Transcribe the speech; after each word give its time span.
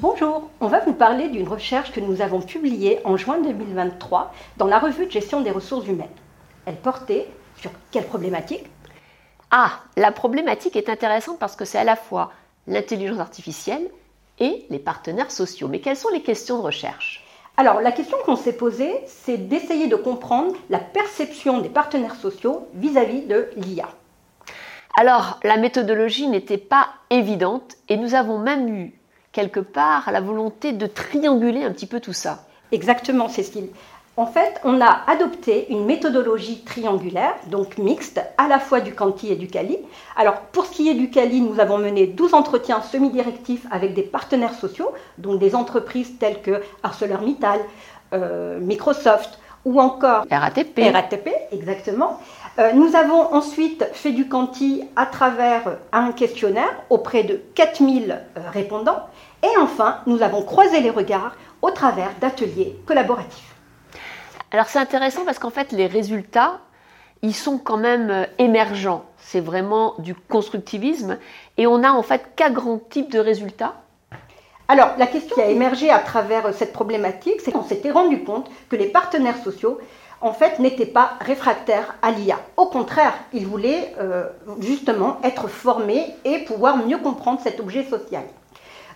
Bonjour, 0.00 0.50
on 0.60 0.66
va 0.66 0.80
vous 0.80 0.94
parler 0.94 1.28
d'une 1.28 1.48
recherche 1.48 1.92
que 1.92 2.00
nous 2.00 2.20
avons 2.20 2.40
publiée 2.40 3.00
en 3.04 3.16
juin 3.16 3.40
2023 3.40 4.32
dans 4.56 4.66
la 4.66 4.78
revue 4.78 5.06
de 5.06 5.10
gestion 5.10 5.40
des 5.40 5.50
ressources 5.50 5.86
humaines. 5.86 6.08
Elle 6.66 6.76
portait 6.76 7.28
sur 7.56 7.70
quelle 7.90 8.06
problématique? 8.06 8.66
Ah, 9.50 9.80
la 9.96 10.12
problématique 10.12 10.76
est 10.76 10.88
intéressante 10.88 11.38
parce 11.38 11.56
que 11.56 11.64
c'est 11.64 11.78
à 11.78 11.84
la 11.84 11.96
fois 11.96 12.32
l'intelligence 12.66 13.20
artificielle 13.20 13.90
et 14.38 14.66
les 14.70 14.78
partenaires 14.78 15.30
sociaux. 15.30 15.68
Mais 15.68 15.80
quelles 15.80 15.96
sont 15.96 16.10
les 16.10 16.22
questions 16.22 16.58
de 16.58 16.62
recherche? 16.62 17.24
Alors, 17.56 17.80
la 17.80 17.92
question 17.92 18.16
qu'on 18.24 18.36
s'est 18.36 18.56
posée, 18.56 18.92
c'est 19.06 19.36
d'essayer 19.36 19.86
de 19.86 19.96
comprendre 19.96 20.54
la 20.70 20.78
perception 20.78 21.60
des 21.60 21.68
partenaires 21.68 22.14
sociaux 22.16 22.66
vis-à-vis 22.74 23.22
de 23.22 23.50
l'IA. 23.56 23.88
Alors, 24.98 25.38
la 25.42 25.56
méthodologie 25.58 26.28
n'était 26.28 26.58
pas 26.58 26.88
évidente 27.10 27.76
et 27.88 27.96
nous 27.96 28.14
avons 28.14 28.38
même 28.38 28.68
eu 28.68 28.92
quelque 29.32 29.60
part 29.60 30.10
la 30.10 30.20
volonté 30.20 30.72
de 30.72 30.86
trianguler 30.86 31.64
un 31.64 31.72
petit 31.72 31.86
peu 31.86 32.00
tout 32.00 32.12
ça. 32.12 32.44
Exactement, 32.72 33.28
Cécile. 33.28 33.68
En 34.18 34.26
fait, 34.26 34.60
on 34.62 34.78
a 34.82 35.00
adopté 35.06 35.72
une 35.72 35.86
méthodologie 35.86 36.62
triangulaire, 36.64 37.34
donc 37.46 37.78
mixte, 37.78 38.20
à 38.36 38.46
la 38.46 38.58
fois 38.58 38.80
du 38.80 38.94
Canti 38.94 39.32
et 39.32 39.36
du 39.36 39.46
Cali. 39.46 39.78
Alors, 40.16 40.34
pour 40.52 40.66
ce 40.66 40.72
qui 40.72 40.90
est 40.90 40.94
du 40.94 41.08
Cali, 41.08 41.40
nous 41.40 41.60
avons 41.60 41.78
mené 41.78 42.06
12 42.06 42.34
entretiens 42.34 42.82
semi-directifs 42.82 43.66
avec 43.70 43.94
des 43.94 44.02
partenaires 44.02 44.52
sociaux, 44.52 44.92
donc 45.16 45.38
des 45.38 45.54
entreprises 45.54 46.18
telles 46.18 46.42
que 46.42 46.60
ArcelorMittal, 46.82 47.60
euh, 48.12 48.60
Microsoft 48.60 49.38
ou 49.64 49.80
encore 49.80 50.26
RATP. 50.30 50.92
RATP, 50.92 51.30
exactement. 51.50 52.20
Euh, 52.58 52.72
nous 52.74 52.94
avons 52.94 53.32
ensuite 53.32 53.82
fait 53.94 54.12
du 54.12 54.28
Canti 54.28 54.82
à 54.94 55.06
travers 55.06 55.78
un 55.90 56.12
questionnaire 56.12 56.82
auprès 56.90 57.22
de 57.22 57.40
4000 57.54 58.10
euh, 58.10 58.40
répondants. 58.50 59.06
Et 59.42 59.58
enfin, 59.58 60.00
nous 60.06 60.20
avons 60.20 60.42
croisé 60.42 60.80
les 60.80 60.90
regards 60.90 61.34
au 61.62 61.70
travers 61.70 62.10
d'ateliers 62.20 62.76
collaboratifs. 62.84 63.52
Alors 64.52 64.66
c'est 64.66 64.78
intéressant 64.78 65.24
parce 65.24 65.38
qu'en 65.38 65.50
fait 65.50 65.72
les 65.72 65.86
résultats, 65.86 66.60
ils 67.22 67.34
sont 67.34 67.56
quand 67.56 67.78
même 67.78 68.10
euh, 68.10 68.24
émergents. 68.38 69.06
C'est 69.16 69.40
vraiment 69.40 69.94
du 69.98 70.14
constructivisme 70.14 71.18
et 71.56 71.66
on 71.66 71.82
a 71.82 71.90
en 71.90 72.02
fait 72.02 72.22
quatre 72.36 72.52
grands 72.52 72.78
types 72.78 73.10
de 73.10 73.18
résultats. 73.18 73.74
Alors 74.68 74.90
la 74.98 75.06
question 75.06 75.34
qui 75.34 75.40
a 75.40 75.48
émergé 75.48 75.88
à 75.88 76.00
travers 76.00 76.46
euh, 76.46 76.52
cette 76.52 76.74
problématique, 76.74 77.40
c'est 77.42 77.50
qu'on 77.50 77.64
s'était 77.64 77.90
rendu 77.90 78.24
compte 78.24 78.50
que 78.68 78.76
les 78.76 78.88
partenaires 78.88 79.38
sociaux 79.38 79.78
en 80.20 80.32
fait, 80.32 80.60
n'étaient 80.60 80.86
pas 80.86 81.14
réfractaires 81.20 81.96
à 82.00 82.12
l'IA. 82.12 82.38
Au 82.56 82.66
contraire, 82.66 83.14
ils 83.32 83.44
voulaient 83.46 83.92
euh, 83.98 84.28
justement 84.60 85.16
être 85.24 85.48
formés 85.48 86.14
et 86.24 86.40
pouvoir 86.40 86.76
mieux 86.76 86.98
comprendre 86.98 87.40
cet 87.42 87.58
objet 87.58 87.84
social. 87.84 88.22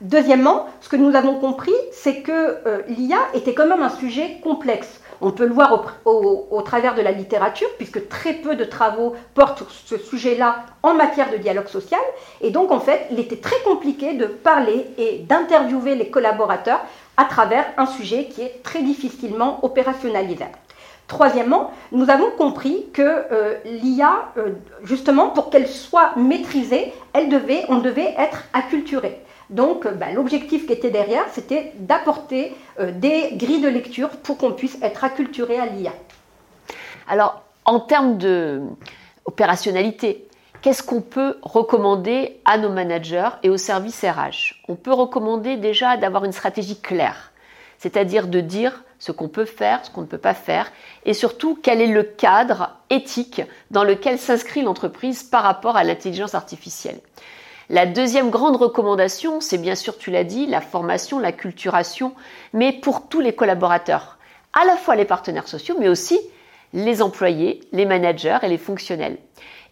Deuxièmement, 0.00 0.66
ce 0.80 0.88
que 0.88 0.96
nous 0.96 1.14
avons 1.14 1.38
compris, 1.38 1.74
c'est 1.92 2.22
que 2.22 2.58
l'IA 2.88 3.20
était 3.34 3.54
quand 3.54 3.68
même 3.68 3.82
un 3.82 3.88
sujet 3.88 4.40
complexe. 4.42 5.00
On 5.24 5.30
peut 5.30 5.46
le 5.46 5.54
voir 5.54 5.94
au, 6.04 6.62
travers 6.62 6.96
de 6.96 7.00
la 7.00 7.12
littérature, 7.12 7.68
puisque 7.78 8.08
très 8.08 8.34
peu 8.34 8.56
de 8.56 8.64
travaux 8.64 9.14
portent 9.34 9.58
sur 9.70 9.70
ce 9.70 9.96
sujet-là 9.96 10.66
en 10.82 10.94
matière 10.94 11.30
de 11.30 11.36
dialogue 11.36 11.68
social. 11.68 12.00
Et 12.40 12.50
donc, 12.50 12.72
en 12.72 12.80
fait, 12.80 13.06
il 13.12 13.20
était 13.20 13.36
très 13.36 13.60
compliqué 13.64 14.14
de 14.14 14.26
parler 14.26 14.88
et 14.98 15.18
d'interviewer 15.18 15.94
les 15.94 16.10
collaborateurs 16.10 16.80
à 17.16 17.24
travers 17.26 17.64
un 17.76 17.86
sujet 17.86 18.24
qui 18.24 18.42
est 18.42 18.62
très 18.64 18.82
difficilement 18.82 19.64
opérationnalisable. 19.64 20.58
Troisièmement, 21.06 21.70
nous 21.92 22.10
avons 22.10 22.30
compris 22.36 22.86
que 22.92 23.02
euh, 23.02 23.54
l'IA, 23.64 24.32
euh, 24.38 24.54
justement, 24.82 25.28
pour 25.28 25.50
qu'elle 25.50 25.68
soit 25.68 26.16
maîtrisée, 26.16 26.92
elle 27.12 27.28
devait, 27.28 27.64
on 27.68 27.78
devait 27.78 28.14
être 28.18 28.42
acculturé. 28.52 29.20
Donc, 29.52 29.86
bah, 29.86 30.10
l'objectif 30.12 30.66
qui 30.66 30.72
était 30.72 30.90
derrière, 30.90 31.26
c'était 31.30 31.72
d'apporter 31.78 32.56
euh, 32.80 32.90
des 32.90 33.34
grilles 33.34 33.60
de 33.60 33.68
lecture 33.68 34.08
pour 34.08 34.38
qu'on 34.38 34.52
puisse 34.52 34.78
être 34.82 35.04
acculturé 35.04 35.58
à 35.58 35.66
l'IA. 35.66 35.92
Alors, 37.06 37.42
en 37.66 37.78
termes 37.78 38.16
d'opérationnalité, 38.16 40.26
qu'est-ce 40.62 40.82
qu'on 40.82 41.02
peut 41.02 41.36
recommander 41.42 42.40
à 42.46 42.56
nos 42.56 42.70
managers 42.70 43.28
et 43.42 43.50
aux 43.50 43.58
services 43.58 44.02
RH 44.02 44.62
On 44.68 44.74
peut 44.74 44.92
recommander 44.92 45.58
déjà 45.58 45.98
d'avoir 45.98 46.24
une 46.24 46.32
stratégie 46.32 46.80
claire, 46.80 47.30
c'est-à-dire 47.78 48.28
de 48.28 48.40
dire 48.40 48.82
ce 48.98 49.12
qu'on 49.12 49.28
peut 49.28 49.44
faire, 49.44 49.84
ce 49.84 49.90
qu'on 49.90 50.00
ne 50.00 50.06
peut 50.06 50.16
pas 50.16 50.32
faire, 50.32 50.72
et 51.04 51.12
surtout 51.12 51.58
quel 51.62 51.82
est 51.82 51.88
le 51.88 52.04
cadre 52.04 52.70
éthique 52.88 53.42
dans 53.70 53.84
lequel 53.84 54.18
s'inscrit 54.18 54.62
l'entreprise 54.62 55.24
par 55.24 55.42
rapport 55.42 55.76
à 55.76 55.84
l'intelligence 55.84 56.34
artificielle. 56.34 57.00
La 57.70 57.86
deuxième 57.86 58.30
grande 58.30 58.56
recommandation, 58.56 59.40
c'est 59.40 59.58
bien 59.58 59.74
sûr, 59.74 59.96
tu 59.98 60.10
l'as 60.10 60.24
dit, 60.24 60.46
la 60.46 60.60
formation, 60.60 61.18
la 61.18 61.32
culturation, 61.32 62.12
mais 62.52 62.72
pour 62.72 63.08
tous 63.08 63.20
les 63.20 63.34
collaborateurs, 63.34 64.18
à 64.52 64.64
la 64.64 64.76
fois 64.76 64.96
les 64.96 65.04
partenaires 65.04 65.48
sociaux, 65.48 65.76
mais 65.78 65.88
aussi 65.88 66.18
les 66.72 67.02
employés, 67.02 67.60
les 67.72 67.86
managers 67.86 68.38
et 68.42 68.48
les 68.48 68.58
fonctionnels. 68.58 69.18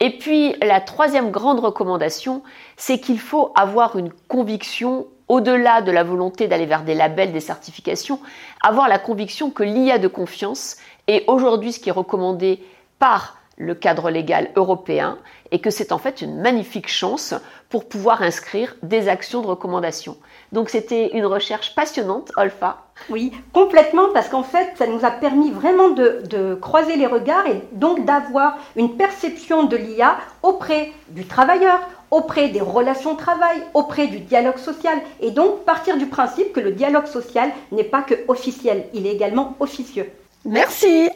Et 0.00 0.18
puis 0.18 0.54
la 0.62 0.80
troisième 0.80 1.30
grande 1.30 1.60
recommandation, 1.60 2.42
c'est 2.76 2.98
qu'il 2.98 3.20
faut 3.20 3.52
avoir 3.54 3.96
une 3.96 4.12
conviction 4.28 5.06
au-delà 5.28 5.80
de 5.80 5.90
la 5.90 6.04
volonté 6.04 6.48
d'aller 6.48 6.66
vers 6.66 6.82
des 6.82 6.94
labels, 6.94 7.32
des 7.32 7.40
certifications, 7.40 8.20
avoir 8.62 8.88
la 8.88 8.98
conviction 8.98 9.50
que 9.50 9.62
l'IA 9.62 9.98
de 9.98 10.08
confiance 10.08 10.76
est 11.06 11.24
aujourd'hui 11.28 11.72
ce 11.72 11.80
qui 11.80 11.88
est 11.88 11.92
recommandé 11.92 12.62
par 12.98 13.36
le 13.56 13.74
cadre 13.74 14.10
légal 14.10 14.50
européen 14.56 15.18
et 15.50 15.60
que 15.60 15.70
c'est 15.70 15.92
en 15.92 15.98
fait 15.98 16.20
une 16.20 16.40
magnifique 16.40 16.88
chance 16.88 17.34
pour 17.68 17.88
pouvoir 17.88 18.22
inscrire 18.22 18.76
des 18.82 19.08
actions 19.08 19.40
de 19.40 19.46
recommandation. 19.46 20.16
Donc 20.52 20.70
c'était 20.70 21.16
une 21.16 21.26
recherche 21.26 21.74
passionnante, 21.74 22.32
Olfa. 22.36 22.78
Oui, 23.10 23.32
complètement, 23.52 24.08
parce 24.12 24.28
qu'en 24.28 24.42
fait, 24.42 24.68
ça 24.76 24.86
nous 24.86 25.04
a 25.04 25.10
permis 25.10 25.50
vraiment 25.50 25.90
de, 25.90 26.54
croiser 26.60 26.96
les 26.96 27.06
regards 27.06 27.46
et 27.46 27.62
donc 27.72 28.04
d'avoir 28.04 28.56
une 28.76 28.96
perception 28.96 29.64
de 29.64 29.76
l'IA 29.76 30.16
auprès 30.42 30.92
du 31.08 31.26
travailleur, 31.26 31.80
auprès 32.10 32.48
des 32.48 32.60
relations 32.60 33.14
de 33.14 33.18
travail, 33.18 33.62
auprès 33.74 34.06
du 34.06 34.20
dialogue 34.20 34.58
social, 34.58 34.98
et 35.20 35.32
donc 35.32 35.64
partir 35.64 35.96
du 35.96 36.06
principe 36.06 36.52
que 36.52 36.60
le 36.60 36.72
dialogue 36.72 37.06
social 37.06 37.50
n'est 37.72 37.84
pas 37.84 38.02
que 38.02 38.14
officiel, 38.28 38.84
il 38.94 39.06
est 39.06 39.12
également 39.12 39.56
officieux. 39.58 40.08
Merci. 40.44 41.10